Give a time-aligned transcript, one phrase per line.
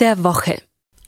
[0.00, 0.60] Der Woche.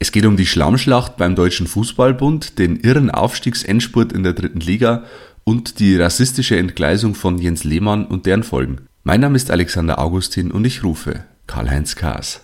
[0.00, 5.04] Es geht um die Schlammschlacht beim Deutschen Fußballbund, den irren Aufstiegsendspurt in der dritten Liga
[5.44, 8.86] und die rassistische Entgleisung von Jens Lehmann und deren Folgen.
[9.04, 12.40] Mein Name ist Alexander Augustin und ich rufe Karl-Heinz Kaas.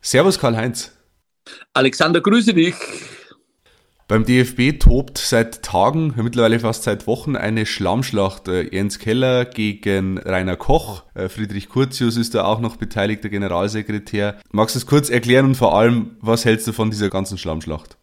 [0.00, 0.90] Servus Karl-Heinz.
[1.72, 2.74] Alexander, grüße dich.
[4.06, 8.48] Beim DFB tobt seit Tagen, mittlerweile fast seit Wochen, eine Schlammschlacht.
[8.48, 11.04] Äh, Jens Keller gegen Rainer Koch.
[11.14, 14.36] Äh, Friedrich Curtius ist da auch noch beteiligter Generalsekretär.
[14.52, 17.96] Magst du es kurz erklären und vor allem, was hältst du von dieser ganzen Schlammschlacht?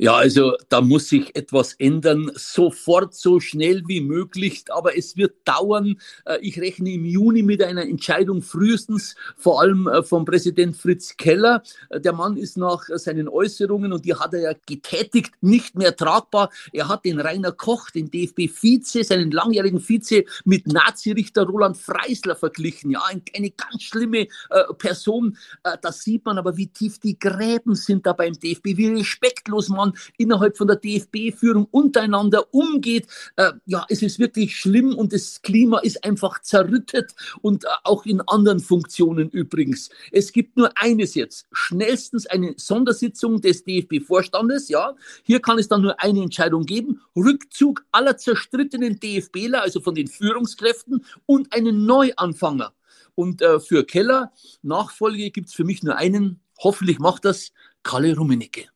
[0.00, 5.34] Ja, also da muss sich etwas ändern, sofort, so schnell wie möglich, aber es wird
[5.44, 5.96] dauern.
[6.24, 11.16] Äh, ich rechne im Juni mit einer Entscheidung frühestens, vor allem äh, vom Präsident Fritz
[11.16, 11.64] Keller.
[11.90, 15.96] Äh, der Mann ist nach seinen Äußerungen, und die hat er ja getätigt, nicht mehr
[15.96, 16.50] tragbar.
[16.72, 22.92] Er hat den Rainer Koch, den DFB-Vize, seinen langjährigen Vize, mit Nazirichter Roland Freisler verglichen.
[22.92, 23.02] Ja,
[23.34, 24.28] eine ganz schlimme
[24.78, 25.36] Person.
[25.62, 29.87] Da sieht man aber, wie tief die Gräben sind da beim DFB, wie respektlos man
[29.88, 33.06] man innerhalb von der DFB-Führung untereinander umgeht.
[33.36, 38.06] Äh, ja, es ist wirklich schlimm und das Klima ist einfach zerrüttet und äh, auch
[38.06, 39.90] in anderen Funktionen übrigens.
[40.12, 44.68] Es gibt nur eines jetzt, schnellstens eine Sondersitzung des DFB-Vorstandes.
[44.68, 44.94] Ja,
[45.24, 50.08] hier kann es dann nur eine Entscheidung geben: Rückzug aller zerstrittenen DFBler, also von den
[50.08, 52.72] Führungskräften und einen Neuanfanger.
[53.14, 56.40] Und äh, für Keller Nachfolge gibt es für mich nur einen.
[56.60, 58.68] Hoffentlich macht das Kalle Rummenigge.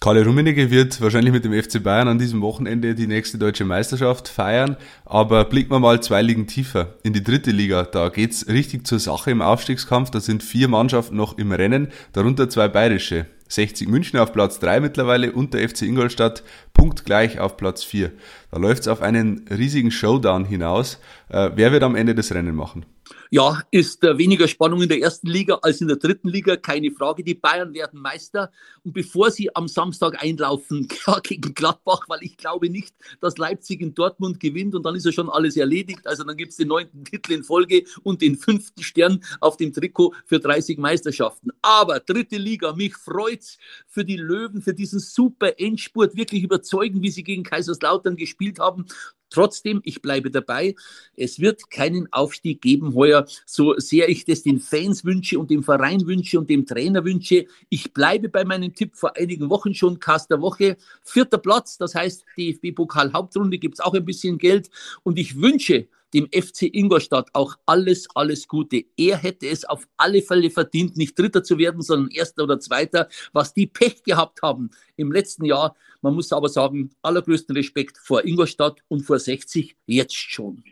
[0.00, 4.28] Karl Rummenigge wird wahrscheinlich mit dem FC Bayern an diesem Wochenende die nächste deutsche Meisterschaft
[4.28, 4.76] feiern.
[5.04, 7.82] Aber blicken wir mal zwei Ligen tiefer in die dritte Liga.
[7.82, 10.10] Da geht's richtig zur Sache im Aufstiegskampf.
[10.10, 13.26] Da sind vier Mannschaften noch im Rennen, darunter zwei bayerische.
[13.48, 16.42] 60 München auf Platz 3 mittlerweile und der FC Ingolstadt
[16.74, 18.12] punktgleich auf Platz 4.
[18.50, 20.98] Da läuft's auf einen riesigen Showdown hinaus.
[21.28, 22.84] Äh, wer wird am Ende das Rennen machen?
[23.30, 26.92] Ja, ist äh, weniger Spannung in der ersten Liga als in der dritten Liga, keine
[26.92, 27.24] Frage.
[27.24, 28.52] Die Bayern werden Meister.
[28.84, 33.80] Und bevor sie am Samstag einlaufen ja, gegen Gladbach, weil ich glaube nicht, dass Leipzig
[33.80, 36.06] in Dortmund gewinnt und dann ist ja schon alles erledigt.
[36.06, 39.72] Also dann gibt es den neunten Titel in Folge und den fünften Stern auf dem
[39.72, 41.50] Trikot für 30 Meisterschaften.
[41.62, 43.58] Aber dritte Liga, mich freut's
[43.88, 48.86] für die Löwen, für diesen super Endspurt, wirklich überzeugend, wie sie gegen Kaiserslautern gespielt haben.
[49.30, 50.76] Trotzdem, ich bleibe dabei,
[51.16, 53.15] es wird keinen Aufstieg geben heuer,
[53.46, 57.46] so sehr ich das den Fans wünsche und dem Verein wünsche und dem Trainer wünsche.
[57.68, 61.94] Ich bleibe bei meinem Tipp vor einigen Wochen schon, Cast der Woche, vierter Platz, das
[61.94, 64.68] heißt DFB-Pokal Hauptrunde gibt es auch ein bisschen Geld
[65.02, 68.84] und ich wünsche dem FC Ingolstadt auch alles, alles Gute.
[68.96, 73.08] Er hätte es auf alle Fälle verdient, nicht Dritter zu werden, sondern Erster oder Zweiter,
[73.32, 75.76] was die Pech gehabt haben im letzten Jahr.
[76.00, 80.62] Man muss aber sagen, allergrößten Respekt vor Ingolstadt und vor 60 jetzt schon.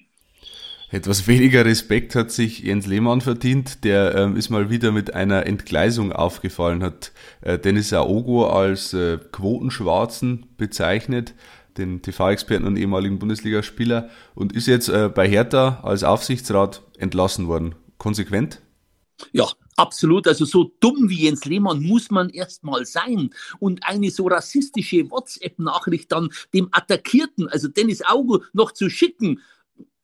[0.94, 3.82] Etwas weniger Respekt hat sich Jens Lehmann verdient.
[3.82, 7.10] Der ähm, ist mal wieder mit einer Entgleisung aufgefallen, hat
[7.40, 11.34] äh, Dennis Aogo als äh, Quotenschwarzen bezeichnet
[11.78, 17.74] den TV-Experten und ehemaligen Bundesligaspieler und ist jetzt äh, bei Hertha als Aufsichtsrat entlassen worden.
[17.98, 18.62] Konsequent?
[19.32, 23.30] Ja, Absolut, also so dumm wie Jens Lehmann muss man erstmal sein.
[23.58, 29.40] Und eine so rassistische WhatsApp-Nachricht dann dem Attackierten, also Dennis Augo, noch zu schicken,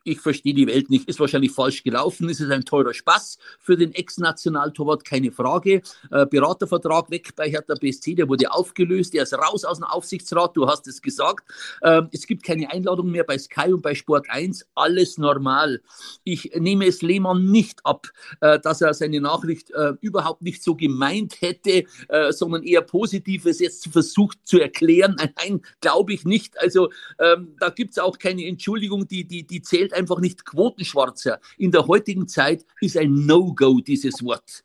[0.04, 3.76] ich verstehe die Welt nicht, ist wahrscheinlich falsch gelaufen, ist es ein teurer Spaß für
[3.76, 5.82] den Ex-Nationaltorwart, keine Frage.
[6.10, 10.56] Äh, Beratervertrag weg bei Hertha BSC, der wurde aufgelöst, der ist raus aus dem Aufsichtsrat,
[10.56, 11.48] du hast es gesagt.
[11.82, 15.82] Ähm, es gibt keine Einladung mehr bei Sky und bei Sport 1, alles normal.
[16.24, 18.06] Ich nehme es Lehmann nicht ab,
[18.40, 23.60] äh, dass er seine Nachricht äh, überhaupt nicht so gemeint hätte, äh, sondern eher Positives
[23.60, 25.16] jetzt versucht zu erklären.
[25.38, 26.58] Nein, glaube ich nicht.
[26.60, 30.44] Also ähm, da gibt es auch keine Entschuldigung, die, die, die zählt zählt einfach nicht
[30.44, 31.40] Quotenschwarzer.
[31.58, 34.62] In der heutigen Zeit ist ein No-Go dieses Wort.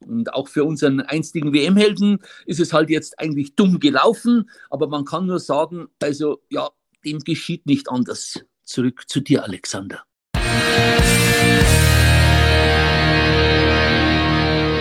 [0.00, 5.04] Und auch für unseren einstigen WM-Helden ist es halt jetzt eigentlich dumm gelaufen, aber man
[5.04, 6.68] kann nur sagen, also ja,
[7.04, 8.44] dem geschieht nicht anders.
[8.64, 10.02] Zurück zu dir, Alexander.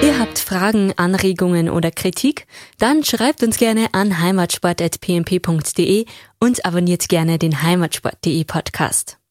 [0.01, 2.47] Ihr habt Fragen, Anregungen oder Kritik?
[2.79, 6.05] Dann schreibt uns gerne an heimatsport.pmp.de
[6.39, 9.22] und abonniert gerne den heimatsport.de Podcast.